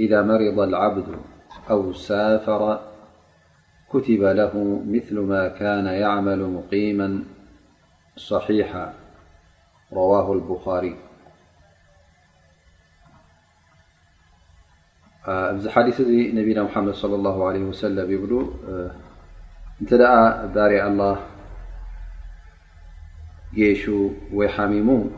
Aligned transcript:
إذا 0.00 0.22
مرض 0.22 0.60
العبد 0.60 1.04
أو 1.70 1.92
سافر 1.92 2.80
كتب 3.90 4.22
له 4.22 4.82
مثل 4.86 5.18
ما 5.20 5.48
كان 5.48 5.86
يعمل 5.86 6.40
مقيما 6.50 7.24
صحيحا 8.16 8.94
رواه 9.92 10.32
البخاري 10.32 10.96
حيث 15.68 16.00
نبينا 16.34 16.62
محمد 16.62 16.94
صلى 16.94 17.14
الله 17.14 17.48
عليه 17.48 17.62
وسلمار 17.62 18.52
الله 20.88 21.18
ش 23.82 23.90
ويحمم 24.34 25.10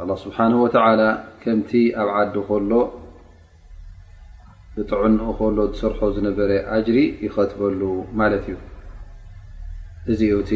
الله 0.00 0.14
سبحانه 0.26 0.62
وتعالىكمت 0.62 1.72
أبعله 1.74 2.48
ብጥዕ 4.76 5.00
ንእከሎ 5.16 5.58
ዝሰርሖ 5.72 6.00
ዝነበረ 6.14 6.50
ኣጅሪ 6.74 6.98
ይኸትበሉ 7.24 7.80
ማለት 8.20 8.46
እዩ 8.50 8.56
እዚ 10.12 10.20
ኡ 10.36 10.38
እቲ 10.44 10.50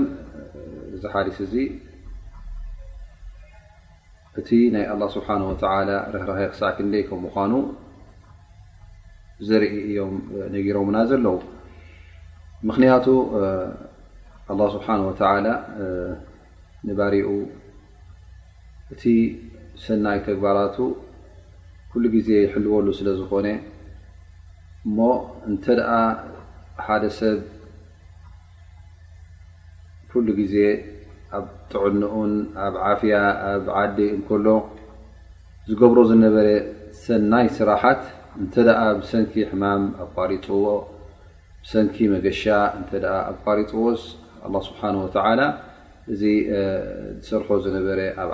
እዚ 0.95 1.03
ሓዲ 1.13 1.27
እዚ 1.45 1.53
እቲ 4.39 4.49
ናይ 4.75 4.85
ኣه 4.93 4.99
ስብሓ 5.15 5.27
ረረኸ 6.13 6.39
ክሳዕ 6.51 6.69
ክንደይ 6.77 7.03
ከ 7.09 7.11
ምኳኑ 7.25 7.53
ዘርኢ 9.47 9.71
እዮም 9.87 10.13
ነግሮምና 10.55 10.97
ዘለዉ 11.11 11.37
ምክንያቱ 12.69 13.05
الله 14.53 14.67
ስብሓ 14.73 14.87
ወተ 15.09 15.21
ንባሪኡ 16.87 17.29
እቲ 18.93 19.03
ሰናይ 19.83 20.19
ተግባራቱ 20.27 20.75
ኩሉ 21.91 22.03
ግዜ 22.15 22.29
ይሕልዎሉ 22.45 22.87
ስለ 22.99 23.07
ዝኮነ 23.19 23.47
እሞ 24.87 24.97
እንተ 25.49 25.65
ኣ 25.97 25.99
ሓደ 26.85 27.03
ሰብ 27.17 27.37
ኩሉ 30.11 30.27
ግዜ 30.39 30.55
ኣብ 31.39 31.45
ጥዕንኡን 31.71 32.33
ኣብ 32.67 32.75
ዓፍያ 32.91 33.15
ኣብ 33.51 33.65
ዓዲ 33.81 33.97
እንከሎ 34.15 34.47
ዝገብሮ 35.67 35.97
ዝነበረ 36.11 36.47
ሰናይ 37.03 37.47
ስራሓት 37.57 38.01
እንተ 38.41 38.55
ብሰንኪ 39.01 39.33
ሕማም 39.51 39.83
ኣ 40.03 40.07
ፋሪፅዎ 40.15 40.63
ሰንኪ 41.73 41.95
መገሻ 42.15 42.43
እተ 42.79 42.91
ኣ 43.27 43.31
ቋሪፅዎስ 43.45 44.03
له 44.47 45.51
ዚ 46.19 46.23
ዝሰር 47.21 47.49
ዝ 47.63 47.65
ኣብ 48.21 48.31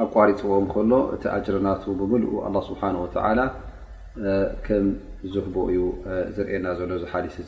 ኣቋሪፅዎ 0.00 0.56
ሎ 0.88 0.96
እቲ 1.14 1.44
ርና 1.54 1.68
ه 1.82 3.36
ዝህ 5.34 5.44
ዩ 5.76 5.92
ዝና 6.36 6.74
ሎ 7.24 7.28
ስ 7.36 7.42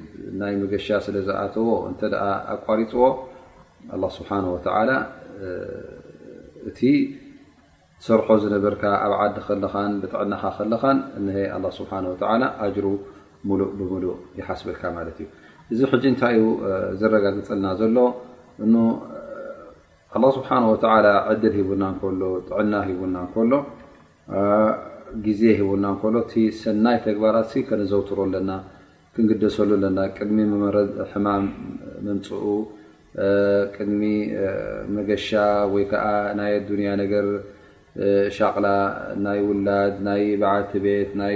ናይ 0.39 0.53
መገሻ 0.61 0.87
ስለ 1.05 1.15
ዝኣተዎ 1.27 1.67
እንተ 1.89 2.01
ኣቋሪፅዎ 2.55 3.03
ኣ 3.95 4.07
ስብሓ 4.17 4.29
ወ 4.53 4.57
እቲ 6.69 6.79
ሰርሖ 8.05 8.27
ዝነበርካ 8.41 8.83
ኣብ 9.05 9.13
ዓዲ 9.21 9.37
ከለኻን 9.47 9.91
ብጥዕናካ 10.01 10.43
ከለኻን 10.57 10.97
ስሓ 11.77 11.91
ኣጅሩ 12.65 12.87
ሙሉእ 13.49 13.69
ብሙሉእ 13.79 14.15
ይሓስብልካ 14.39 14.81
ማለት 14.97 15.17
እዩ 15.21 15.27
እዚ 15.73 15.79
ሕጂ 15.91 16.03
እንታይእዩ 16.11 16.45
ዘረጋግፀልና 17.01 17.65
ዘሎ 17.79 17.97
ኣ 20.15 20.19
ስብሓ 20.37 20.49
ወ 20.73 20.75
ዕድል 21.31 21.53
ሂቡና 21.59 21.83
ከሎ 22.01 22.21
ጥዕና 22.49 22.73
ሂቡና 22.89 23.17
ከሎ 23.33 23.51
ግዜ 25.27 25.41
ሂቡና 25.59 25.85
ከሎ 26.01 26.15
እቲ 26.25 26.33
ሰናይ 26.61 26.97
ተግባራትሲ 27.05 27.53
ከነዘውትሮ 27.69 28.19
ኣለና 28.27 28.49
ክንግደሰሉ 29.15 29.69
ኣለና 29.77 29.99
ቅድሚ 30.17 30.37
መ 30.51 30.61
ሕማም 31.11 31.45
ምምፅኡ 32.03 32.43
ቅድሚ 33.75 34.01
መገሻ 34.95 35.27
ወይከዓ 35.73 36.05
ናይ 36.39 36.51
ኣዱንያ 36.59 36.91
ነገር 37.01 37.25
ሻቅላ 38.35 38.67
ናይ 39.25 39.39
ውላድ 39.47 39.95
ናይ 40.07 40.21
ባዓልቲ 40.41 40.73
ቤት 40.85 41.11
ናይ 41.23 41.35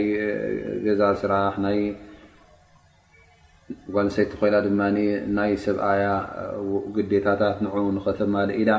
ገዛ 0.86 1.02
ስራሕ 1.22 1.56
ዋንሰይቲ 3.96 4.32
ኮይና 4.40 4.56
ድማ 4.68 4.82
ናይ 5.40 5.52
ሰብኣያ 5.68 6.06
ግዴታታት 6.96 7.60
ን 7.66 7.88
ንኸተማል 7.98 8.50
ኢና 8.62 8.72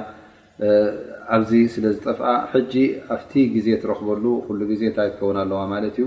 ኣብዚ 1.37 1.51
ስለዝጠፍ 1.75 2.21
ሕጂ 2.55 2.75
ኣብቲ 3.15 3.33
ግዜ 3.57 3.69
ትረክበሉ 3.83 4.25
ኩሉ 4.47 4.61
ግዜ 4.73 4.83
እታ 4.93 4.99
ይትከውን 5.09 5.39
ኣለዋ 5.43 5.61
ማለት 5.75 5.97
እዩ 6.01 6.07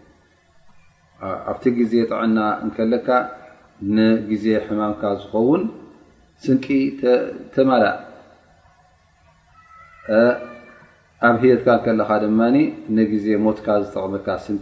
ኣብቲ 1.51 1.63
ግዜ 1.79 1.93
ጥዕና 2.11 2.37
እንከለካ 2.63 3.07
ንግዜ 3.97 4.45
ሕማምካ 4.65 5.03
ዝኸውን 5.21 5.61
ስን 6.43 6.57
ተማላ 7.55 7.85
ኣብ 11.27 11.35
ሂየትካ 11.41 11.67
ከለኻ 11.85 12.09
ድማ 12.23 12.39
ንግዜ 12.99 13.25
ሞትካ 13.45 13.67
ዝጠቕመካ 13.83 14.27
ስን 14.45 14.57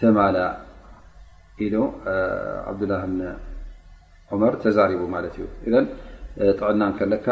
ተማላ 0.00 0.38
ኢ 1.64 1.68
ዓብላህ 2.70 3.02
ዑመር 4.32 4.54
ተዛሪቡ 4.62 5.02
ማለት 5.14 5.34
እዩ 5.68 5.76
ጥዕና 6.58 6.82
ከለካ 6.98 7.26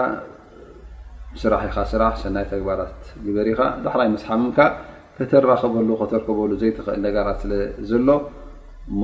ስራሕ 1.43 1.63
ኢኻ 1.71 1.77
ስራሕ 1.93 2.13
ሰናይ 2.23 2.45
ተግባራት 2.53 2.99
ግበር 3.25 3.47
ኢኻ 3.53 3.61
ዳሕራይ 3.87 4.09
መስሓምምካ 4.13 4.59
ከተረኸበሉ 5.19 5.89
ከተርከበሉ 6.01 6.51
ዘይተኽእል 6.63 7.01
ነር 7.17 7.29
ስዘሎ 7.43 8.09
እሞ 8.93 9.03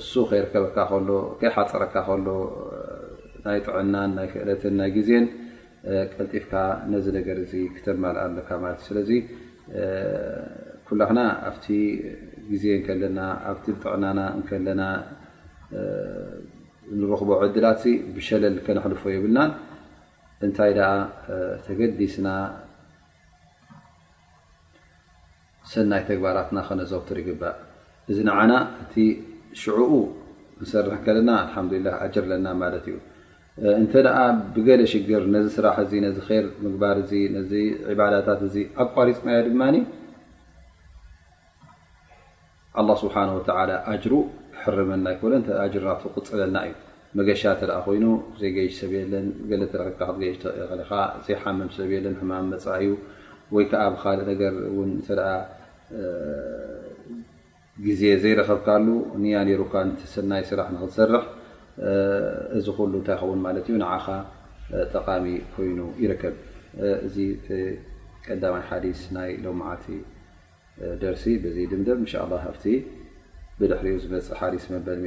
እሱ 0.00 0.10
ከይርከበካ 0.30 0.76
ሎ 1.06 1.10
ከይሓፀረካ 1.40 1.94
ከሎ 2.08 2.26
ናይ 3.44 3.58
ጥዕናን 3.66 4.10
ናይ 4.16 4.26
ክእለትን 4.32 4.74
ናይ 4.80 4.90
ግዜን 4.96 5.24
ቀልጢፍካ 6.12 6.52
ነዚ 6.90 7.06
ነገር 7.18 7.38
ክተማልእ 7.76 8.22
ኣካማለ 8.42 8.76
ስለዚ 8.88 9.10
ኩላክና 10.88 11.20
ኣብቲ 11.48 11.66
ግዜ 12.50 12.64
ከለና 12.86 13.20
ኣብቲ 13.50 13.66
ብጥዕናና 13.76 14.20
ከለና 14.48 14.82
ንረክቦ 17.00 17.30
ዕድላት 17.44 17.82
ብሸለል 18.16 18.56
ከነሕልፎ 18.66 19.04
የብልናን 19.14 19.52
እንታይ 20.46 20.72
ደኣ 20.78 20.90
ተገዲስና 21.66 22.26
ሰናይ 25.72 26.02
ተግባራትና 26.10 26.58
ከነዘውትር 26.68 27.18
ይግባእ 27.22 27.54
እዚ 28.10 28.18
ንዓና 28.28 28.52
እቲ 28.84 28.94
ሽዑኡ 29.60 29.90
ንሰርሕ 30.62 30.96
ከለና 31.06 31.30
ሓላ 31.54 31.88
ጅርለና 32.14 32.46
ማለት 32.62 32.84
እዩ 32.90 32.96
እንተ 33.80 33.94
ብገለ 34.54 34.80
ሽግር 34.92 35.22
ነዚ 35.34 35.46
ስራሕ 35.56 35.76
ዚ 35.90 36.00
ር 36.44 36.46
ምግባር 36.64 36.98
ባዳታት 38.00 38.42
ኣ 38.82 38.86
ቋሪፅናየ 38.96 39.40
ድማ 39.48 39.64
ስብሓ 43.02 43.16
ጅሩ 44.04 44.14
ሕርመና 44.62 45.06
ይኮ 45.14 45.22
ናት 45.32 46.02
ቅፅለና 46.14 46.56
እዩ 46.68 46.74
መገሻ 47.18 47.42
ተኣ 47.58 47.72
ኮይኑ 47.86 48.04
ዘይገየሽ 48.38 48.76
ሰብየለን 48.82 49.26
ክካ 49.90 50.00
ትየ 50.14 50.30
ዘይሓመም 51.26 51.68
ሰብየለን 51.78 52.14
ሕማም 52.20 52.46
መፅ 52.52 52.64
እዩ 52.82 52.90
ወይከዓ 53.56 53.82
ብካል 53.94 54.18
ር 54.26 54.30
ተ 55.08 55.20
ግዜ 57.86 58.02
ዘይረኸብካሉ 58.22 58.86
ኒኣሩካ 59.22 59.74
ሰናይ 60.12 60.42
ስራሕ 60.50 60.66
ንክትሰርሕ 60.74 61.24
እዚ 62.58 62.66
ሉ 62.90 62.92
ንታይ 63.02 63.16
ኸውን 63.20 63.40
ማት 63.44 63.66
ዩ 63.72 63.76
ኻ 64.06 64.06
ጠቃሚ 64.92 65.24
ኮይኑ 65.54 65.78
ይርከብ 66.02 66.34
እዚ 67.06 67.16
ቀዳይ 68.26 68.54
ሓዲስ 68.68 69.00
ናይ 69.16 69.30
ሎማዓቲ 69.44 69.86
ደርሲ 71.02 71.24
በ 71.42 71.44
ድድም 71.72 72.00
እ 72.08 72.22
ብ 72.30 72.32
ብድሕሪኡ 73.58 73.94
ዝበፅ 74.04 74.40
ዲስ 74.54 74.64
መበል 74.74 74.98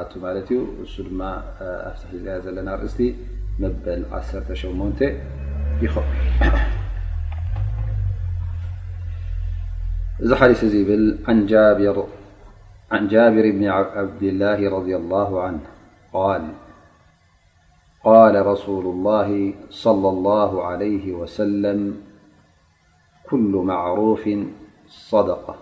ኣቱ 0.00 0.12
ማት 0.24 0.48
ዩ 0.54 0.58
ሱ 0.92 0.96
ድማ 1.08 1.22
ኣያ 2.34 2.36
ዘለና 2.44 2.68
ርእስቲ 2.82 3.00
መበል18 3.62 4.98
زر 10.18 10.52
زبل 10.54 11.06
عن 11.28 11.46
جابر 13.08 13.50
بن 13.50 13.66
عبد 13.68 14.22
الله 14.22 14.70
رضي 14.78 14.96
الله 14.96 15.42
عنه 15.42 15.60
قال 16.12 16.44
قال 18.04 18.46
رسول 18.46 18.84
الله 18.86 19.54
صلى 19.70 20.08
الله 20.08 20.64
عليه 20.64 21.12
وسلم 21.12 22.02
كل 23.30 23.62
معروف 23.66 24.28
صدقة 24.88 25.56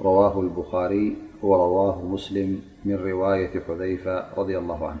رواه 0.00 0.40
البخاري 0.40 1.16
ورواه 1.42 2.02
مسلم 2.04 2.62
من 2.84 2.94
رواية 2.94 3.60
حذيفة 3.68 4.24
رضي 4.38 4.58
الله 4.58 4.88
عنه 4.88 5.00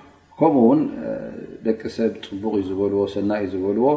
ከምኡ 0.41 0.59
ውን 0.67 0.79
ደቂ 1.65 1.81
ሰብ 1.95 2.13
ፅቡቅ 2.29 2.51
ዩ 2.59 2.61
ዝበልዎ 2.67 3.01
ሰና 3.15 3.31
እዩ 3.39 3.47
ዝበልዎ 3.53 3.87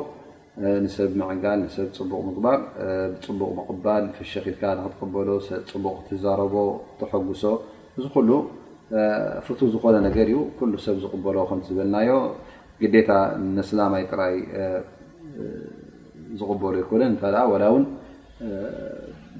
ንሰብ 0.84 1.10
ምዕጋል 1.20 1.60
ሰብ 1.76 1.86
ፅቡቕ 1.98 2.18
ምግባር 2.26 2.58
ፅቡቅ 3.26 3.48
ቅባል 3.68 4.04
ፍሸኺልካ 4.16 4.62
ክትበሎ 4.80 5.28
ፅቡቅ 5.70 5.94
ትዛረቦ 6.08 6.54
ተሐጉሶ 6.98 7.44
እዚ 7.98 8.06
ሉ 8.30 8.30
ፍቱ 9.46 9.60
ዝኮነ 9.74 9.94
ነገር 10.08 10.26
እዩ 10.34 10.40
ሉ 10.72 10.82
ሰብ 10.86 10.96
ዝቕበሎ 11.04 11.36
ከ 11.52 11.58
ዝበልናዮ 11.68 12.10
ግታ 12.82 13.10
ነስላማይ 13.58 14.04
ራይ 14.20 14.36
ዝቕበሎ 16.40 16.74
ኣይኮነን 16.80 17.14
ካ 17.22 17.32
ውን 17.74 17.86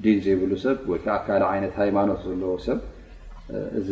ድን 0.05 0.17
ዘይብሉ 0.27 0.51
ሰብ 0.65 0.77
ወይዓ 0.93 1.17
ካልእ 1.27 1.51
ይነት 1.59 1.75
ሃይማኖት 1.83 2.19
ዘለዎሰብ 2.31 2.79
እዚ 3.81 3.87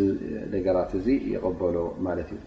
ነገራት 0.56 0.92
እዚ 1.02 1.08
ይቅበሎ 1.36 1.76
ማለት 2.08 2.32
እዩ 2.38 2.42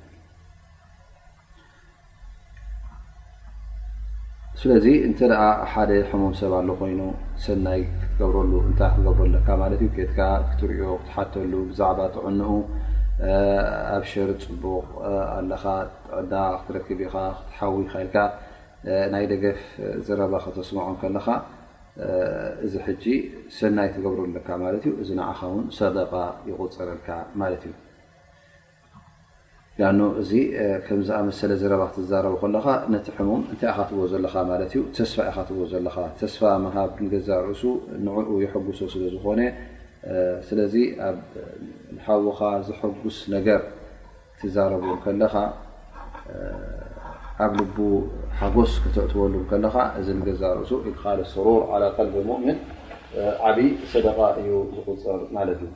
ስለዚ 4.66 4.86
እንተ 5.06 5.18
ደኣ 5.30 5.42
ሓደ 5.72 5.90
ሕሙም 6.10 6.32
ሰብ 6.38 6.52
ኣሎ 6.60 6.68
ኮይኑ 6.78 7.00
ሰናይ 7.44 7.80
ክትገብረሉ 7.98 8.52
እንታይ 8.68 8.90
ክገብረለካ 8.94 9.48
ማት 9.60 9.72
እዩ 9.76 9.88
ትካ 9.96 10.18
ክትሪኦ 10.46 10.88
ክትሓተሉ 11.02 11.52
ብዛዕባ 11.68 11.98
ትዕንኡ 12.14 12.50
ኣብ 13.96 14.04
ሸር 14.12 14.30
ፅቡቕ 14.46 14.64
ኣለኻ 15.36 15.62
ዳ 16.32 16.42
ክትረክብ 16.60 16.98
ኢ 17.06 17.08
ክትሓዊ 17.38 17.76
ካኢልካ 17.92 18.16
ናይ 19.14 19.24
ደገፍ 19.34 19.60
ዘረባ 20.08 20.34
ክተስምዖን 20.46 20.96
ከለካ 21.02 21.26
እዚ 22.66 22.74
ሕጂ 22.88 23.04
ሰናይ 23.60 23.90
ትገብሩለካ 23.94 24.48
ማለት 24.64 24.82
እዩ 24.88 24.94
እዚ 25.04 25.10
ንዓኻ 25.22 25.40
ውን 25.54 25.66
ሰበባ 25.80 26.14
ይቁፅረልካ 26.50 27.08
ማለት 27.42 27.62
እዩ 27.68 27.74
ዳ 29.80 29.88
እዚ 30.20 30.30
ከምዚ 30.84 31.08
ኣመሰለ 31.20 31.52
ዝረባ 31.60 31.82
ክትዛረቡ 31.90 32.34
ከለኻ 32.42 32.66
ነቲ 32.92 33.06
ሕሙም 33.16 33.40
እንታይ 33.52 33.68
ኣካትዎዎ 33.72 34.04
ዘለካ 34.12 34.34
ማለት 34.50 34.68
እዩ 34.72 34.80
ተስፋ 34.96 35.16
ይካትዎዎ 35.28 35.64
ዘለካ 35.72 35.96
ተስፋ 36.20 36.40
መሃብ 36.64 36.90
ንገዛ 37.04 37.28
ርእሱ 37.46 37.62
ንዕኡ 38.06 38.28
የሐጉሶ 38.44 38.78
ስለዝኮነ 38.94 39.40
ስለዚ 40.48 40.74
ኣብ 41.08 41.18
ሓወካ 42.06 42.40
ዘሐጉስ 42.68 43.18
ነገር 43.36 43.60
ትዛረቡ 44.40 44.84
ከለኻ 45.06 45.34
ኣብ 47.44 47.52
ልቡ 47.60 47.76
ሓጎስ 48.40 48.72
ክተእትወሉከለኻ 48.84 49.74
እዚ 50.00 50.08
ገዛ 50.28 50.42
ርእሱ 50.58 50.70
ኢካል 50.90 51.20
ሰሩር 51.34 51.62
ልቢ 52.02 52.14
ሙእምን 52.30 52.58
ዓብይ 53.48 53.68
ሰደካ 53.92 54.18
እዩ 54.40 54.50
ዝ 55.02 55.04
ማለት 55.38 55.60
እዩ 55.66 55.72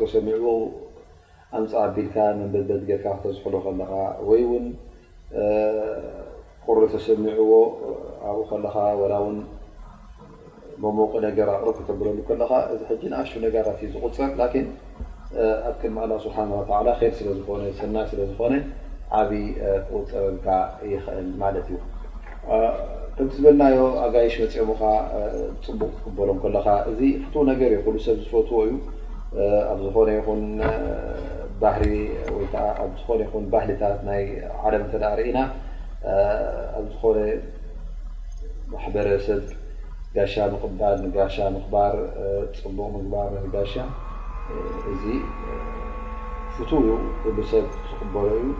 ብ 0.00 0.04
ሰሚع 0.12 0.36
ኣምፃ 1.58 1.72
ኣቢልካ 1.86 2.14
መንበበትገልካ 2.38 3.06
ክተዝሕሎ 3.18 3.54
ከለካ 3.64 3.92
ወይ 4.28 4.42
ውን 4.50 4.64
ቁሪ 6.66 6.78
ተሰሚዕዎ 6.94 7.52
ኣብኡ 8.28 8.42
ከለካ 8.50 8.76
ወላ 9.00 9.14
ውን 9.24 9.36
መሞቁ 10.84 11.12
ነገር 11.26 11.48
ኣቅረ 11.54 11.70
ክተብረሉ 11.78 12.18
ከለካ 12.28 12.52
እዚ 12.76 12.80
ጂ 13.02 13.02
ንኣሹ 13.12 13.32
ነራት 13.44 13.78
እዩ 13.82 13.88
ዝቁፅር 13.94 14.32
ኣክልመኣላ 15.70 16.12
ስሓተ 16.24 16.72
ርሰናይ 16.88 18.06
ስለዝኾነ 18.12 18.54
ዓብይ 19.18 19.46
ቁፅርልካ 19.92 20.46
ይኽእል 20.92 21.28
ማለት 21.42 21.66
እዩ 21.72 21.78
ከም 23.16 23.26
ዝበልናዮ 23.34 23.76
ኣጋይሽ 24.04 24.34
መፂኦሙካ 24.46 24.82
ፅቡቅ 25.64 25.92
ክበሎም 26.04 26.38
ከለካ 26.44 26.66
እዚ 26.90 27.00
ፍት 27.26 27.34
ነገር 27.52 27.70
እዩ 27.78 27.84
ሉ 27.96 28.02
ሰብ 28.06 28.18
ዝፈትዎ 28.24 28.60
እዩ 28.70 28.74
ኣብ 29.72 29.78
ዝኾነ 29.86 30.08
ይኹን 30.18 30.42
ዝኾ 31.62 32.62
ባህሊታት 33.54 33.98
ለምተርእና 34.74 35.38
ኣብ 36.78 36.86
ዝኾነ 36.94 37.18
ማበረሰብ 38.72 39.42
ጋሻ 40.14 40.34
ባል 40.80 41.00
ጋሻ 41.16 41.36
ምክባር 41.56 41.94
ፅቡቕ 42.62 42.78
ምግባጋሻ 42.94 43.74
እዚ 44.92 45.04
ፍ 46.54 46.56
ሉሰብ 47.36 47.64
ዝقበሎ 47.88 48.30
እዩ 48.40 48.50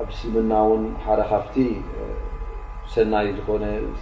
ኣብ 0.00 0.10
ስምና 0.18 0.52
ውን 0.70 0.82
ሓደ 1.04 1.20
ካፍቲ 1.30 1.56
ሰናይ 2.94 3.26
ዝ 3.38 3.38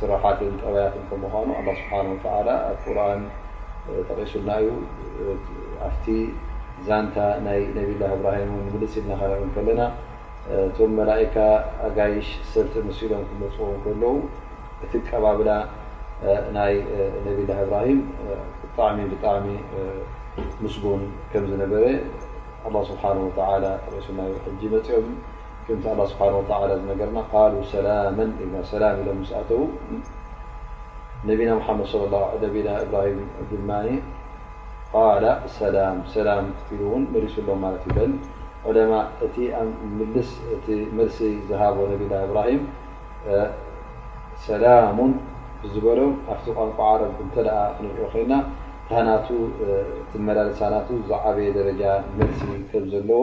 ስራት 0.01 0.41
ቀብያት 0.63 0.95
ከምኑ 1.09 1.23
ه 1.35 1.37
ስብه 1.69 2.27
ኣ 2.39 2.85
ቁር 2.85 3.27
ተቂሱና 4.09 4.49
እዩ 4.63 4.69
ዛንታ 6.89 7.17
ናይ 7.47 7.61
ነብላ 7.77 8.03
እብራሂም 8.17 8.51
ን 8.65 8.69
ምልፅ 8.73 8.95
ልናኸ 9.07 9.21
ከለና 9.57 9.83
እቶም 10.67 10.91
መላእካ 11.01 11.37
ኣጋይሽ 11.87 12.29
ሰብቲ 12.53 12.75
መሲሎም 12.89 13.23
ክመፅዎ 13.29 13.69
ከለዉ 13.85 14.15
እቲ 14.85 14.93
ቀባብላ 15.09 15.51
ናይ 16.57 16.75
ነብላ 17.27 17.51
እብራሂም 17.67 18.01
ብጣዕሚ 18.63 18.99
ብጣዕሚ 19.13 19.47
ምስቡን 20.65 21.03
ከም 21.33 21.45
ዝነበረ 21.53 21.85
ኣ 22.67 22.83
ስብሓ 22.91 23.05
ተ 23.39 23.71
ርእሱና 23.95 24.19
ሕጂ 24.49 24.63
መፅኦም 24.75 25.09
ምቲ 25.67 25.83
ላ 26.01 26.09
ስብሓ 26.13 26.23
ተ 26.51 26.61
ዝነገርና 26.83 27.19
ካሉ 27.33 27.55
ሰላመን 27.75 28.31
ሰላም 28.73 28.99
ኢሎም 29.05 29.23
ስኣተዉ 29.31 29.63
ነቢና 31.31 31.51
ሓመድ 31.69 31.93
ላ 32.15 32.21
ብራሂም 32.93 33.21
ድማ 33.53 33.71
ቃላ 34.97 35.27
ሰላ 35.59 35.77
ሰላ 36.15 36.29
ውን 36.91 37.05
መሪሱሎም 37.15 37.59
ማለት 37.67 37.85
ይበል 37.89 38.13
ለማ 38.77 38.93
እቲ 39.27 39.37
ኣብ 39.61 39.71
ምልስ 39.99 40.29
እቲ 40.55 40.67
መልሲ 40.99 41.19
ዝሃቦ 41.49 41.79
ነቢላ 41.93 42.15
እብራሂም 42.27 42.61
ሰላሙን 44.49 45.13
ዝበሎም 45.73 46.15
ኣብቲ 46.35 46.47
ቋንቋ 46.59 46.79
ዓረብ 46.91 47.17
እተ 47.25 47.35
ክንሪኦ 47.79 48.07
ኮይና 48.13 48.35
ታ 48.91 49.03
መላለሳናቱ 50.29 50.89
ዝዓበየ 51.11 51.49
ደረጃ 51.59 51.83
መልሲ 52.21 52.41
ከም 52.71 52.87
ዘለዎ 52.95 53.23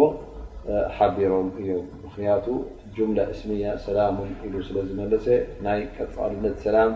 ሓቢሮም 0.99 1.47
እዮም 1.61 1.85
ምክንያቱ 2.05 2.45
ምላ 3.11 3.19
እስምያ 3.33 3.69
ሰላሙን 3.87 4.31
ኢሉ 4.45 4.53
ስለ 4.67 4.77
ዝመለሰ 4.89 5.27
ናይ 5.67 5.81
ቀፃልነት 5.95 6.55
ሰላም 6.67 6.91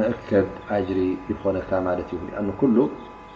መከብ 0.00 0.46
ሪ 0.96 1.00
يኮነ 1.30 1.56
ዩ 2.76 2.78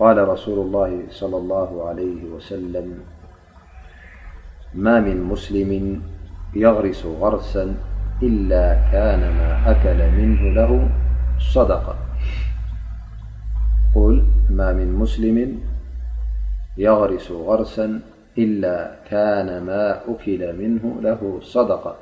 قال 0.00 0.28
رسول 0.28 0.58
الله 0.66 0.90
صلى 1.10 1.36
الله 1.36 1.68
عليه 1.88 2.20
وسلملميإصقل 2.24 3.04
ما 4.74 5.00
من 5.00 5.22
مسلم 5.22 6.02
يغرص 6.54 7.02
غرصا 7.06 7.74
إلا 8.22 8.64
كان 8.92 9.20
ما 9.20 9.70
أكل 9.72 10.10
منه 10.20 10.42
له 21.02 21.20
صدقة 21.40 21.94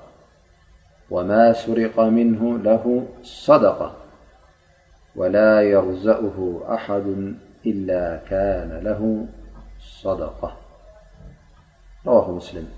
وما 1.10 1.52
سرق 1.52 2.00
منه 2.00 2.58
له 2.58 3.04
صدقة 3.48 3.92
ولا 5.16 5.62
يرزأه 5.62 6.36
أحد 6.68 7.06
إلا 7.66 8.20
كان 8.30 8.80
له 8.84 9.26
صدقة 9.80 10.56
رواه 12.06 12.30
مسلم 12.30 12.68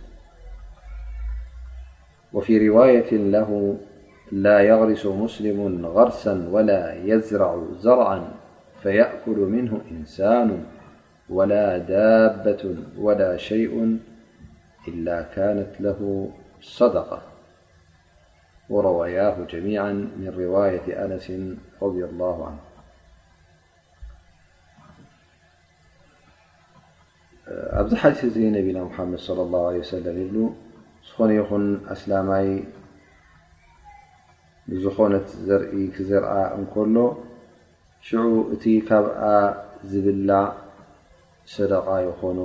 وفي 2.32 2.68
رواية 2.68 3.14
له 3.16 3.76
لا 4.32 4.60
يغرس 4.60 5.06
مسلم 5.06 5.86
غرسا 5.86 6.48
ولا 6.50 6.94
يزرع 6.94 7.64
زرعا 7.78 8.24
فيأكل 8.82 9.36
منه 9.38 9.80
إنسان 9.90 10.64
ولا 11.30 11.78
دابة 11.78 12.74
ولا 12.98 13.36
شيء 13.36 13.98
إلا 14.88 15.22
كانت 15.22 15.80
له 15.80 16.30
صدقة 16.60 17.22
وروياه 18.70 19.44
جميعا 19.50 19.92
من 19.92 20.34
رواية 20.38 21.04
أنس 21.04 21.30
رضي 21.82 22.04
الله 22.04 22.46
عنه 22.46 22.69
ኣብዚ 27.78 27.92
ሓ 28.00 28.02
እዚ 28.26 28.36
ነብና 28.54 28.78
ሓመድ 28.94 29.20
ص 29.26 29.28
ه 29.36 29.58
ይብ 29.76 29.82
ዝኾነ 31.06 31.30
ይኹን 31.40 31.64
ኣስላማይ 31.94 32.48
ዝኾነ 34.82 35.12
ዘርኢ 35.46 35.76
ክዘርኣ 35.94 36.32
እንከሎ 36.56 36.96
ሽዑ 38.06 38.22
እቲ 38.54 38.64
ካብኣ 38.88 39.22
ዝብላ 39.90 40.30
ሰደቃ 41.54 41.86
ይኮኑ 42.06 42.38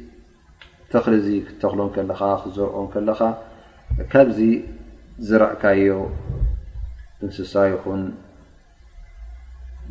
ተክሊዚ 0.93 1.27
ተክሎም 1.61 1.89
ካ 1.95 2.01
ክዘርኦ 2.43 2.77
ለኻ 3.07 3.19
ካብዚ 4.11 4.39
ዝረእካዮ 5.27 5.87
እንስሳ 7.25 7.53
ይኹን 7.71 8.01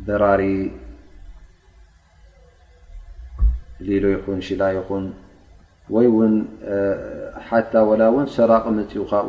ደራሪ 0.07 0.43
ሊሎ 3.87 4.03
ይኹን 4.15 4.39
ሽላ 4.47 4.61
ይኹን 4.77 5.05
ወይ 5.95 6.07
ው 6.15 6.19
ሓ 7.47 7.59
ው 8.15 8.17
ሰራ 8.35 8.51
ቕነትኡ 8.65 9.03
ካብ 9.11 9.27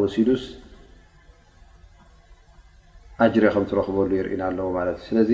ወሲሉስ 0.00 0.44
ጅሬ 3.34 3.44
ከ 3.54 3.56
ትረክበሉ 3.70 4.10
የርእና 4.18 4.42
ኣለዎ 4.50 4.68
እ 4.92 4.96
ስለዚ 5.08 5.30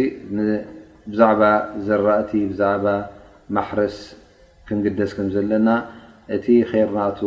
ዛባ 1.21 1.41
ዘራእቲ 1.87 2.33
ዛባ 2.59 2.85
ማስ 3.57 3.97
ክግደስ 4.71 5.13
ዘለና 5.35 5.69
እቲ 6.37 6.47
ርናቱ 6.73 7.21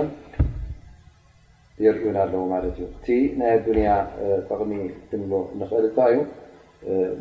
የርዩ 1.83 2.03
ኣለዎ 2.23 2.41
እዩ 2.71 2.81
እቲ 2.95 3.07
ናይ 3.39 3.51
ኣዱያ 3.57 3.91
ጥቕሚ 4.47 4.71
ድምሎ 5.11 5.31
ንክእልታ 5.59 5.97
እዩ 6.11 6.19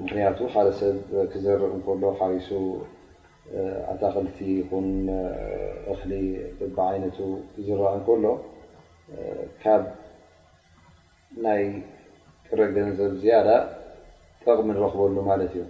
ምክቱ 0.01 0.41
ሓደ 0.55 0.69
ሰብ 0.81 0.97
ክዘርእ 1.33 1.73
እሎ 1.93 2.07
ሱ 2.49 2.51
ኣታክልቲ 3.93 4.39
እሊ 6.01 6.13
ይነቱ 6.97 7.19
ዝእ 7.65 7.75
ሎ 8.25 8.29
ናይ 11.45 11.63
ቅረገንዘብ 12.47 13.11
ዝያዳ 13.23 13.49
ጠቕሚ 14.45 14.67
ንረክበሉ 14.77 15.17
ማለት 15.29 15.53
እዩ 15.57 15.63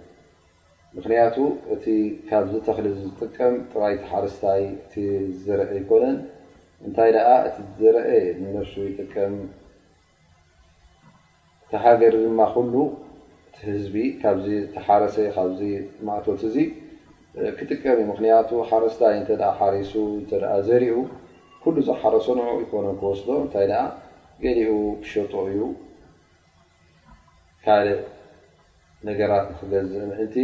ምክንያቱ 0.95 1.35
እቲ 1.73 1.85
ካብዚ 2.29 2.53
ተኽሊ 2.67 2.85
ዝጥቀም 3.01 3.53
ጥራይቲ 3.71 4.01
ሓረስታይ 4.11 4.61
እቲ 4.83 4.93
ዝርአ 5.43 5.65
ይኮነን 5.79 6.17
እንታይ 6.85 7.09
ደ 7.15 7.19
እቲ 7.49 7.57
ዝርአ 7.79 8.01
ነርሱ 8.43 8.73
ይጥቀም 8.89 9.35
ቲ 11.69 11.73
ሃገሪ 11.85 12.15
ድማ 12.25 12.41
ኩሉ 12.55 12.73
ቲ 13.55 13.57
ህዝቢ 13.69 13.95
ካብዚ 14.23 14.47
ተሓረሰ 14.75 15.15
ካዚ 15.35 15.59
ማእት 16.07 16.43
እዚ 16.51 16.57
ክጥቀም 17.59 17.99
ምክንያቱ 18.11 18.49
ሓረስታይ 18.71 19.17
እ 19.35 19.43
ሓሪሱ 19.59 19.93
እ 20.21 20.39
ዘርኡ 20.69 20.95
ኩሉ 21.63 21.75
ዝሓረሰ 21.87 22.25
ንዑ 22.39 22.49
ይኮነ 22.63 22.87
ክወስዶ 22.99 23.27
እንታይ 23.43 23.67
ገሊኡ 24.43 24.73
ክሸጥ 25.01 25.31
እዩ 25.49 25.57
ካልእ 27.65 27.99
ነገራት 29.07 29.47
ክገዝእ 29.57 30.03
ምእንቲ 30.11 30.35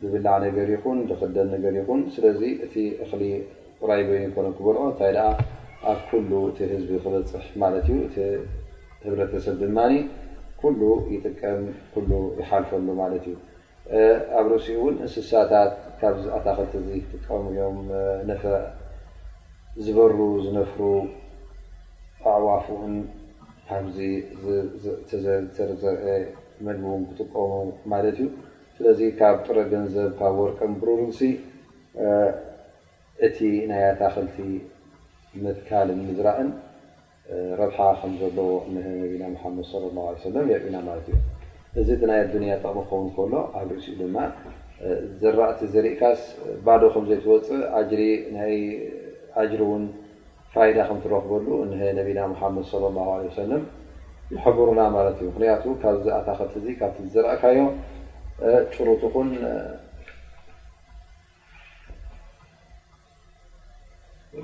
ብብላዕ 0.00 0.36
ነገር 0.46 0.68
ይኹን 0.74 0.98
ብክደል 1.10 1.46
ነገር 1.54 1.74
ይኹን 1.80 2.00
ስለዚ 2.14 2.40
እቲ 2.64 2.74
እሊ 3.04 3.22
ራይወ 3.90 4.10
ኮ 4.34 4.36
ክበርኦ 4.56 4.82
እንታይ 4.90 5.14
ኣብ 5.90 5.98
ኩሉ 6.08 6.30
እቲ 6.50 6.58
ህዝቢ 6.72 6.90
ክበፅሕ 7.04 7.44
ማት 7.62 7.74
እዩ 7.82 7.88
እ 8.06 8.26
ህብረተሰብ 9.04 9.54
ድማ 9.62 9.78
ኩሉ 10.62 10.80
ይጥቀም 11.14 11.62
ይሓልፈሉ 12.40 12.88
ማለት 13.02 13.24
እዩ 13.30 13.36
ኣብ 14.40 14.46
ርሲ 14.54 14.66
እውን 14.80 14.94
እንስሳታት 15.04 15.72
ካ 16.02 16.12
ኣታክልቲ 16.38 16.90
ጥቀሙእዮም 17.12 17.78
ነፈ 18.30 18.42
ዝበሩ 19.84 20.16
ዝነፍሩ 20.44 20.80
ኣዕፉኡን 22.28 22.94
ካዚ 23.68 23.98
ተዘልትር 25.10 25.70
ዘርአ 25.82 26.06
መድውን 26.66 27.02
ክጥቀሙ 27.10 27.52
ማለት 27.92 28.16
እዩ 28.20 28.26
ስለዚ 28.76 29.00
ካብ 29.18 29.36
ጥረ 29.46 29.56
ገንዘብ 29.72 30.10
ካብ 30.20 30.34
ወርቀንብሩርሲ 30.42 31.20
እቲ 33.26 33.38
ናይ 33.70 33.82
ኣታክልቲ 33.92 34.36
ምትካልን 35.44 36.00
ምዝራእን 36.08 36.50
ረብሓ 37.60 37.78
ከም 38.00 38.12
ዘለዎ 38.20 38.50
ምህር 38.74 38.94
ነቢና 39.02 39.24
ሓመድ 39.42 39.66
ለ 39.82 39.88
ላه 39.96 40.16
ለም 40.34 40.46
የርኢና 40.52 40.76
ማለት 40.88 41.06
እዩ 41.14 41.20
እዚ 41.80 41.90
ናይ 42.10 42.18
ኣዱንያ 42.26 42.52
ጠቕሚ 42.64 42.78
ከውን 42.90 43.08
ከሎ 43.16 43.32
ኣብ 43.58 43.68
ርእሲ 43.76 43.86
ድማ 44.00 44.16
ዘራእቲ 45.20 45.60
ዘርኢካስ 45.74 46.20
ባዶ 46.66 46.82
ከምዘይትወፅእ 46.94 47.60
ጅሪ 49.40 49.60
ውን 49.70 49.84
ፋይዳ 50.54 50.76
ከም 50.86 50.96
ትረክበሉ 51.02 51.46
ሀ 51.80 51.80
ነቢና 51.96 52.20
ሓመድ 52.38 52.64
ለ 52.82 52.86
ه 53.08 53.28
ሰለም 53.40 53.62
ይሕብሩና 54.34 54.80
ማለት 54.96 55.16
እዩ 55.20 55.26
ምክንያቱ 55.30 55.64
ካብ 55.82 55.94
ዝኣታኸት 56.04 56.52
እዚ 56.60 56.66
ካብ 56.80 56.92
ዝረእካዮ 57.12 57.58
ጭሩት 58.72 59.02
ኹን 59.12 59.28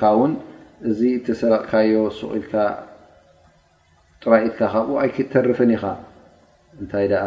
ቕ 0.00 0.02
እዚ 0.88 1.00
ተሰረቕካዮ 1.26 1.94
ስቂኢልካ 2.16 2.52
ጥራኢትካ 4.22 4.60
ካብኡ 4.72 4.88
ኣይክተረፍን 5.02 5.70
ኢኻ 5.76 5.84
እንታይ 6.80 7.06
ደኣ 7.12 7.24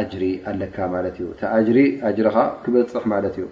ኣጅሪ 0.00 0.22
ኣለካ 0.50 0.76
ማለት 0.94 1.14
እዩ 1.18 1.26
እቲኣጅሪ 1.34 1.78
ኣጅሪካ 2.08 2.36
ክበፅሕ 2.62 3.04
ማለት 3.12 3.34
እዩ 3.40 3.46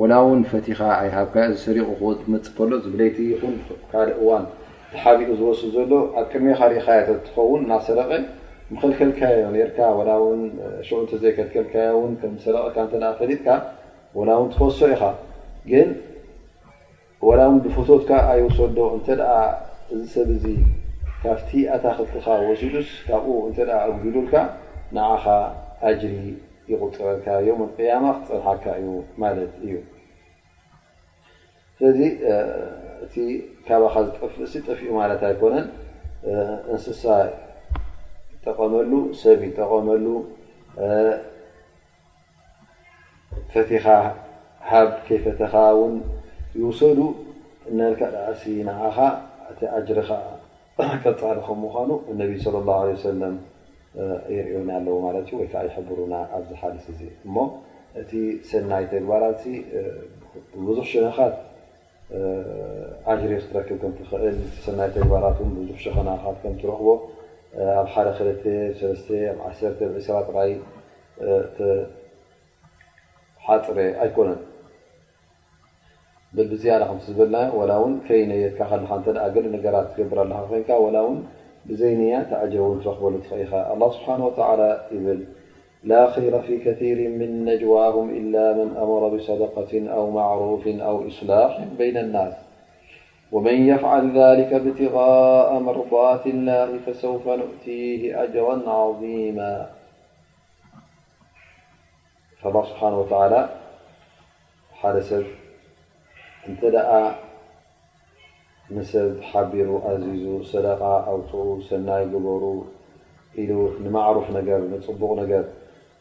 ወላ 0.00 0.12
እውን 0.24 0.40
ፈቲኻ 0.52 0.80
ኣይሃብካ 1.02 1.36
ሰሪቑ 1.64 2.00
ምፅእ 2.32 2.50
ከሎ 2.56 2.72
ዝብለይቲ 2.86 3.18
ይኹን 3.32 3.54
ካል 3.92 4.10
እዋን 4.22 4.44
ተሓቢኡ 4.92 5.28
ዝወስ 5.40 5.60
ዘሎ 5.76 5.92
ኣብ 6.22 6.26
ቅድሚኻ 6.32 6.60
ሪኻ 6.74 6.86
ትኸውን 7.26 7.62
ና 7.70 7.78
ሰረቀ 7.86 8.10
ምኸልከልካዮ 8.72 9.38
ርካ 9.70 9.78
ው 10.24 10.26
ሽዑቲ 10.86 11.12
ዘይ 11.22 11.32
ከልከልካዮውን 11.38 12.12
ከም 12.20 12.32
ሰረቐልካ 12.44 13.08
እ 13.14 13.18
ፈሊጥካ 13.22 13.48
ላ 14.28 14.36
ውን 14.42 14.50
ትወሶ 14.56 14.78
ኢኻ 14.94 15.02
ግን 15.70 15.88
ብፈቶትካ 17.62 18.10
ኣይውሰዶ 18.32 18.78
እተ 18.96 19.08
እዚ 19.94 20.02
ሰብ 20.12 20.28
ዚ 20.42 20.44
ካብቲ 21.22 21.50
ኣታ 21.74 21.84
ክልትኻ 21.96 22.26
ወሲሉስ 22.48 22.90
ካብኡ 23.06 23.26
እ 23.50 23.64
ኣጉዲሉልካ 23.86 24.34
ንዓኻ 24.94 25.24
ኣጅሪ 25.88 26.14
ይቁፅረልካ 26.70 27.26
ዮም 27.48 27.60
ቅያማ 27.76 28.04
ክትፀንሓካ 28.16 28.64
እዩ 28.80 28.88
ማለት 29.22 29.52
እዩ 29.66 29.74
ስለዚ 31.78 32.00
እ 32.30 33.24
ካ 33.66 33.68
ሲ 34.52 34.54
ጠፍኡ 34.68 34.80
ማት 34.98 35.22
ኣይኮነን 35.30 35.66
እንስሳ 36.74 37.04
ይጠቐመሉ 38.34 38.90
ሰብ 39.22 39.38
ይጠቐመሉ 39.48 40.04
ፈቲኻ 43.54 43.86
ሃብ 44.70 44.88
ፈተኻ 45.26 45.54
ይውሰሉ 46.60 47.00
ካ 48.00 48.10
እሲ 48.32 48.42
ኻ 48.96 48.98
እቲ 49.50 49.60
ጅሪ 49.86 49.98
ፃዲ 50.76 50.90
ከ 51.46 51.58
ምዃኑ 51.62 51.90
ነ 52.20 52.22
ى 52.36 52.94
ه 53.22 53.34
ይርእኒ 54.36 54.68
ኣለዎ 54.78 54.96
ማ 55.02 55.06
ወዓ 55.16 55.60
ይሕብሩና 55.66 56.14
ኣዝ 56.36 56.48
ሓልስ 56.60 56.86
እ 56.92 56.94
እቲ 58.00 58.10
ሰናይ 58.48 58.84
ተግባራት 58.92 59.40
ብዙሕ 60.66 60.84
ሸነኻት 60.92 61.34
ጅሪ 63.20 63.30
ክትረክብ 63.42 63.76
ከትኽእል 63.84 64.36
ሰይ 64.64 64.88
ተግባራት 64.96 65.38
ዙ 65.68 65.76
ሸኸናካት 65.84 66.36
ከምትረክቦ 66.42 66.88
ኣብ 67.80 67.86
ሓደ 67.94 68.08
ክኣ1 68.18 68.92
ሰ 70.06 70.08
ሓፅረ 73.46 73.78
ኣይኮነን 74.02 74.40
بل 76.36 76.46
بزياة 76.46 76.78
لا 76.78 76.84
نرات 78.82 79.04
تر 79.96 80.24
نا 81.94 82.20
زينرولالله 82.30 83.88
سبحانه 83.96 84.24
وتعىلا 84.28 84.70
خير 86.14 86.34
في 86.46 86.54
كثير 86.66 86.98
من 87.20 87.30
نجواهم 87.44 88.06
إلا 88.20 88.44
من 88.58 88.68
أمر 88.84 89.02
بصدقة 89.14 89.72
أو 89.96 90.04
معروف 90.10 90.64
أو 90.68 90.96
إصلاح 91.08 91.52
بين 91.78 91.96
الناس 91.96 92.34
ومن 93.32 93.66
يفعل 93.68 94.04
ذلك 94.18 94.50
ابتغاء 94.52 95.58
مرضات 95.58 96.26
الله 96.26 96.68
فسوف 96.86 97.28
نؤتيه 97.28 98.22
أجرا 98.24 98.54
عظيمافالله 98.78 99.34
سبحنهوتعىس 102.70 105.14
እንተ 106.50 106.62
ደኣ 106.74 106.90
ንሰብ 108.74 109.08
ሓቢሩ 109.28 109.68
ኣዚዙ 109.90 110.24
ሰደቃ 110.50 110.82
ኣውፅኡ 111.12 111.44
ሰናይ 111.68 112.02
ግበሩ 112.12 112.42
ኢሉ 113.42 113.52
ንማዕሩፍ 113.84 114.26
ነገር 114.38 114.60
ንፅቡቕ 114.72 115.10
ነገር 115.22 115.42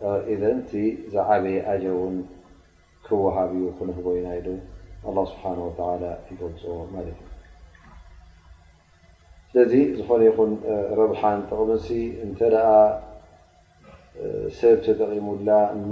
ዝዓበይ 0.00 1.56
ውን 1.98 2.16
ክወሃብ 3.06 3.50
ዩ 3.58 3.62
ክነህቦ 3.78 4.06
ዩና 4.18 4.30
ስሓ 5.30 5.42
ይገልፅ 6.30 6.62
ስለዚ 9.50 9.72
ዝኾነ 9.98 10.22
ይኹን 10.28 10.50
ረብሓን 11.00 11.38
ጠቕም 11.48 11.70
እ 14.26 14.28
ሰብ 14.58 14.76
ተጠቂሙላ 14.84 15.48
ነ 15.78 15.90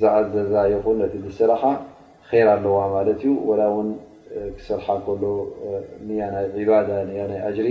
ዝዘዛ 0.00 0.54
ይኹን 0.72 1.00
ዝሰረሓ 1.24 1.62
ራ 2.46 2.54
ኣለዋ 2.56 2.78
እዩ 3.12 3.22
ክሰርሓ 4.56 4.86
ሪ 7.66 7.70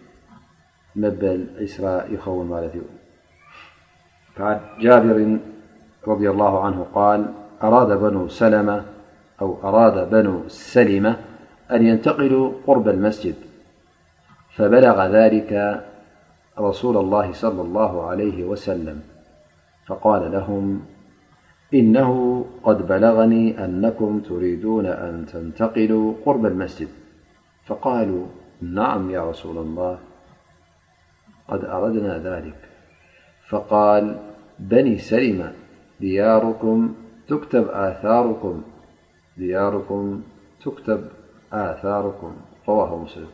ابر 0.97 1.37
ري 6.19 6.29
الله 6.33 6.53
عنه-الأأو 6.65 7.25
أراد 9.69 10.01
بن 10.13 10.27
سلمة 10.47 11.13
أن 11.73 11.81
ينتقلوا 11.89 12.45
قرب 12.67 12.85
المسجد 12.95 13.35
فبلغ 14.55 14.97
ذلك 15.17 15.51
رسول 16.67 16.95
الله 16.97 17.27
صلى 17.43 17.61
الله 17.61 17.91
عليه 18.09 18.37
وسلم 18.51 18.97
فقال 19.87 20.21
لهم 20.37 20.63
إنه 21.73 22.11
قد 22.67 22.77
بلغني 22.93 23.43
أنكم 23.65 24.11
تريدون 24.29 24.85
أن 24.85 25.13
تنتقلوا 25.33 26.07
قرب 26.25 26.43
المسجد 26.45 26.87
فقالوا 27.67 28.25
نعم 28.61 29.03
يارسول 29.17 29.57
الله 29.65 29.97
قد 31.47 31.65
أردنا 31.65 32.17
ذلك 32.17 32.69
فقال 33.49 34.19
بني 34.59 34.97
سلم 34.97 35.53
دياركم 35.99 36.95
تكتب 37.27 37.67
آثاركم 41.51 42.35
رواه 42.67 42.97
مسلم 42.97 43.29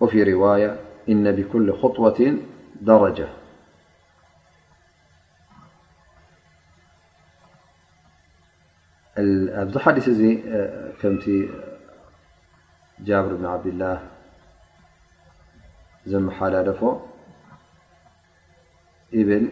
وفي 0.00 0.22
رواية 0.32 0.80
إن 1.08 1.32
بكل 1.32 1.72
خطوة 1.72 2.38
درجة 2.80 3.28
ጃብር 13.06 13.32
ብ 13.40 13.44
ዓብድላህ 13.52 13.98
ዘመሓላለፎ 16.12 16.80
ብል 19.28 19.44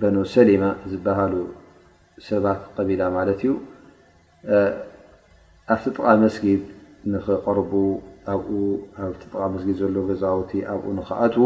በኖሰሊማ 0.00 0.64
ዝበሃሉ 0.90 1.34
ሰባት 2.28 2.60
ቀቢላ 2.76 3.02
ማለት 3.16 3.40
እዩ 3.44 3.52
ኣብቲ 5.72 5.84
ጥቃ 5.96 6.04
መስጊድ 6.24 6.62
ንክቐርቡ 7.12 7.72
ቃ 9.34 9.48
መስጊ 9.54 9.68
ዘሎ 9.80 9.96
ገዛውቲ 10.10 10.52
ኣብ 10.72 10.82
ክኣትዉ 11.08 11.44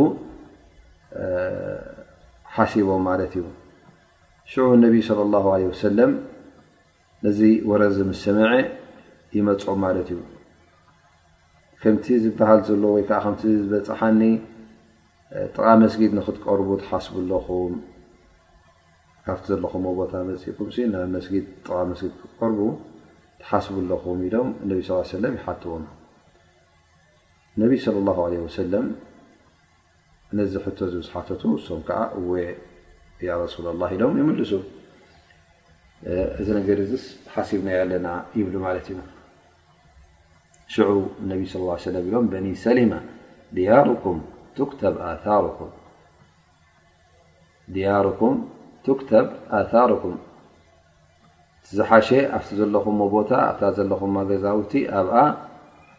ሓሲቦ 2.57 2.89
ማለት 3.09 3.35
እዩ 3.41 3.47
ነብ 4.83 4.95
صለى 5.09 5.39
ه 5.45 5.47
ع 5.59 5.77
ሰለም 5.85 6.13
ነዚ 7.27 7.39
ወረ 7.71 7.83
ም 8.09 8.11
ሰምዐ 8.25 8.51
ይመፁ 9.37 9.63
ማለት 9.85 10.09
እዩ 10.15 10.19
ከምቲ 11.83 12.07
ዝበሃል 12.23 12.61
ዘሎ 12.69 12.85
ወይከዓ 12.95 13.19
ከምቲ 13.25 13.43
ዝበፅሓኒ 13.65 14.21
ጥቓ 15.55 15.67
መስጊድ 15.83 16.13
ንክትቀርቡ 16.19 16.69
ትሓስቡለኹም 16.83 17.75
ካብቲ 19.25 19.45
ዘለኹም 19.53 19.85
ቦታ 19.99 20.13
መፅኩም 20.29 20.69
ናብ 20.95 21.03
መስጊ 21.17 21.33
ስጊ 22.01 22.11
ክትቀርቡ 22.21 22.59
ትሓስቡለኹም 23.43 24.19
ኢሎም 24.29 24.49
ነብ 24.71 24.81
ስ 25.11 25.21
ለም 25.25 25.35
ይሓትዎም 25.39 25.85
ነብ 27.63 27.71
ለ 27.97 28.15
ለ 28.33 28.39
ወሰለም 28.47 28.87
ነዚ 30.39 30.53
ሕቶ 30.65 30.79
ዝዝሓተቱ 30.95 31.43
ሶም 31.67 31.81
ከዓ 31.89 32.01
እወ 32.21 32.33
ያ 33.29 33.39
ረሱላ 33.45 33.67
ላ 33.83 33.93
ኢሎም 33.97 34.17
ይምልሱ 34.23 34.53
እዚ 36.41 36.49
ነገር 36.59 36.79
እዚ 36.87 36.93
ሓሲብናዩ 37.35 37.79
ኣለና 37.85 38.07
ይብሉ 38.39 38.55
ማለት 38.67 38.87
እዩ 38.93 38.99
ሽዑ 40.75 40.89
ነቢ 41.31 41.43
ለى 41.51 41.71
ه 41.75 41.79
ሰለ 41.85 41.97
ሎም 42.13 42.25
በኒ 42.33 42.47
ሰሊማ 42.65 42.93
ድ 43.57 43.61
ድያርኩም 47.75 48.39
ትክተብ 48.85 49.33
ኣርኩም 49.57 50.15
ዝሓሸ 51.77 52.09
ኣብቲ 52.37 52.49
ዘለኹምዎ 52.59 53.07
ቦታ 53.15 53.31
ኣታ 53.49 53.61
ዘለኹ 53.77 54.01
ገዛውቲ 54.31 54.73
ኣብኣ 54.99 55.17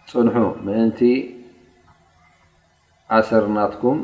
ፅንሑ 0.09 0.35
ምእንቲ 0.65 0.99
ኣሰርናትኩም 3.17 3.99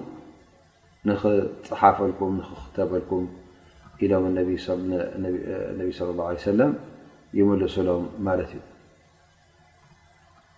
ንኽፅሓፈልኩም 1.10 2.36
ክክተበልኩም 2.48 3.26
ኢሎም 4.04 4.26
ነቢ 4.38 4.50
ለ 6.18 6.22
ه 6.30 6.46
ሰለም 6.48 6.72
ይመልሱሎም 7.40 8.04
ማለት 8.28 8.52
እዩ 8.58 8.62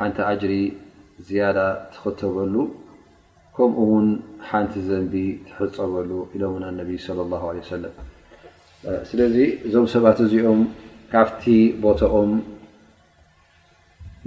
ሓንቲ 0.00 0.18
ኣጅሪ 0.30 0.52
ዝያዳ 1.28 1.58
ትኽተበሉ 1.94 2.54
ከምኡ 3.56 3.74
እውን 3.84 4.06
ሓንቲ 4.48 4.72
ዘንቢ 4.86 5.14
ትሕፀበሉ 5.48 6.10
ኢሎምን 6.36 6.62
ነቢ 6.80 6.90
ለ 7.18 7.26
ላ 7.32 7.40
ሰለም 7.72 7.92
ስለዚ 9.10 9.36
እዞም 9.68 9.86
ሰባት 9.94 10.18
እዚኦም 10.26 10.60
ካብቲ 11.12 11.44
ቦቶኦም 11.82 12.30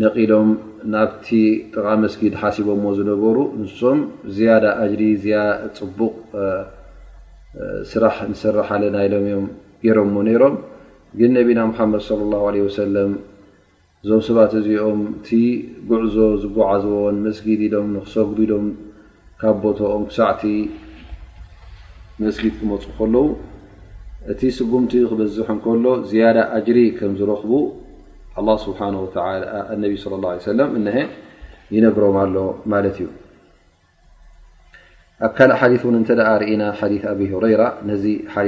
ነቒሎም 0.03 0.49
ናብቲ 0.95 1.27
ጥቓ 1.73 1.85
መስጊድ 2.03 2.33
ሓሲቦሞ 2.43 2.83
ዝነበሩ 2.99 3.37
ንሶም 3.63 3.99
ዝያዳ 4.35 4.65
ጅሪ 4.93 5.03
ያ 5.33 5.41
ፅቡቕ 5.79 6.13
ስራሕ 7.93 8.15
ንሰርሓለ 8.33 8.83
ናኢሎም 8.97 9.25
እዮም 9.27 9.45
ገሮምሞ 9.85 10.15
ነይሮም 10.29 10.55
ግን 11.19 11.31
ነቢና 11.39 11.59
ሙሓመድ 11.73 12.03
ለ 12.19 12.43
ላ 12.45 12.67
ሰለም 12.81 13.11
እዞም 14.05 14.21
ሰባት 14.27 14.53
እዚኦም 14.59 15.01
እቲ 15.17 15.27
ጉዕዞ 15.89 16.15
ዝጓዓዝን 16.43 17.17
መስጊድ 17.25 17.59
ኢሎም 17.67 17.91
ክሰጉ 18.05 18.29
ኢሎም 18.45 18.65
ካብ 19.41 19.55
ቦቶኦም 19.63 20.03
ብሳዕቲ 20.09 20.43
መስጊድ 22.23 22.53
ክመፁ 22.61 22.83
ከለው 22.97 23.27
እቲ 24.31 24.41
ስጉምቲ 24.57 24.93
ክበዝሕ 25.11 25.47
ከሎ 25.67 25.85
ዝያዳ 26.09 26.37
ኣጅሪ 26.57 26.79
ከም 26.97 27.13
ዝረኽቡ 27.19 27.53
ስሓ 28.65 28.79
ነ 28.95 28.97
ለ 30.59 30.89
ሀ 30.97 31.05
ይነግሮም 31.77 32.17
ኣሎ 32.25 32.35
ማለት 32.75 32.97
እዩ 33.03 33.07
ኣብ 35.27 35.31
ካልእ 35.39 35.57
ሓ 36.29 36.35
ርእና 36.43 36.63
ኣብ 37.13 37.19
ረራ 37.45 37.63
ነዚ 37.91 38.03
ሓ 38.35 38.45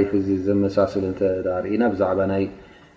ዘመሳሰ 0.50 0.92
ናዛ 1.84 2.02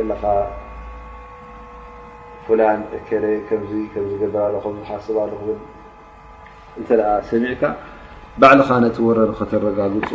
ባካ 8.41 8.65
ቲወረ 8.97 9.19
ተረጋግፆ 9.51 10.11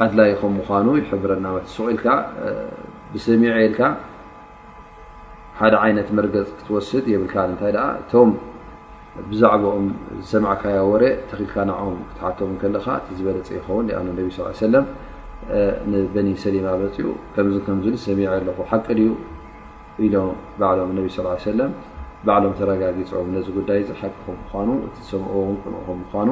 قድላ 0.00 0.20
ምኑ 0.56 0.86
ረና 1.32 1.46
ል 1.58 1.60
ብሰሚع 3.14 3.54
ልካ 3.72 3.80
ሓደ 5.58 5.74
ይት 5.96 6.08
መርገፅ 6.18 6.48
ትወስድ 6.66 7.04
ብዛዕባኦም 9.30 9.86
ዝሰማዕካያ 10.24 10.76
ወረ 10.90 11.02
ተኺልካ 11.30 11.54
ናም 11.70 11.96
ክትሓቶም 12.10 12.52
ከለካ 12.60 12.86
እቲዝበለፀ 13.00 13.48
ይኸውን 13.58 13.86
ኣ 13.98 13.98
ነብ 14.06 14.28
ስ 14.36 14.46
ሰለም 14.60 14.84
ንበኒ 15.92 16.28
ሰሊማ 16.44 16.66
በለፂ 16.80 16.96
ኡ 17.08 17.12
ከምዚ 17.34 17.56
ከምዝ 17.66 17.86
ሰሚዐ 18.06 18.26
ኣለኹ 18.36 18.58
ሓቂ 18.70 18.86
ድዩ 18.98 19.10
ኢሎም 20.06 20.30
ባዕሎም 20.60 20.90
ነቢ 20.98 21.06
ስ 21.16 21.36
ሰለም 21.48 21.72
ባዕሎም 22.26 22.54
ተረጋጊፆም 22.60 23.28
ነዚ 23.36 23.46
ጉዳይ 23.58 23.78
እዚሓቂም 23.84 24.36
ምኳኑ 24.42 24.68
እቲዝሰምዑዎ 24.86 25.42
ቁንም 25.64 25.98
ምኳኑ 26.02 26.28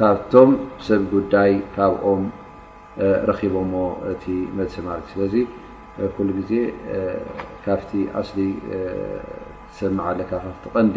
ካብቶም 0.00 0.50
ሰብ 0.88 1.02
ጉዳይ 1.14 1.52
ካብኦም 1.78 2.22
ረኪቦዎ 3.30 3.74
እቲ 4.12 4.24
መሲ 4.58 4.74
ማለት 4.88 5.06
ስለዚ 5.14 5.34
ኩሉ 6.16 6.28
ግዜ 6.40 6.52
ካብቲ 7.64 7.90
ኣስሊ 8.20 8.38
ትሰማዓ 9.78 10.06
ኣለካ 10.12 10.30
ካፍቲ 10.46 10.64
ቀንዲ 10.76 10.96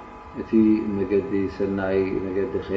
እቲ 0.39 0.51
መዲ 0.97 1.33
ሰናይ 1.57 1.97
መዲ 2.25 2.37
ፅሕ 2.51 2.67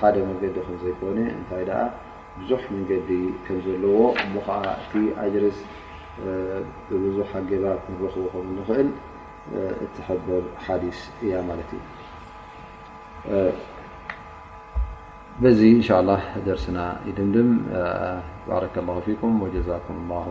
ሓደ 0.00 0.14
መዲ 0.30 0.42
ዘይኮن 0.82 1.18
እንታይ 1.38 1.64
ብዙح 2.40 2.62
መንዲ 2.74 3.10
ከም 3.44 3.56
ዘለዎ 3.64 3.96
ዓ 4.58 4.58
እቲ 4.82 4.92
ኣርስ 5.38 5.58
ብብዙح 6.90 7.30
ኣجባ 7.40 7.62
رክቡ 7.76 8.00
ክእል 8.68 8.88
እትحብር 9.84 10.44
ሓዲስ 10.64 10.98
እያ 11.24 11.32
ማለት 11.48 11.70
እዩ 11.76 13.46
بዚ 15.42 15.58
እን 15.74 15.80
ش 15.86 15.88
الله 16.00 16.22
ደرسና 16.48 16.78
ድድ 17.16 17.34
ባر 18.48 18.62
الله 18.82 18.96
فك 19.06 19.22
وجዛكم 19.42 19.96
الله 20.02 20.26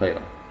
خير 0.00 0.41